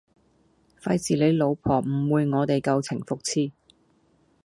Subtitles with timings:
[0.81, 3.51] 費事你老婆誤會我哋舊情復熾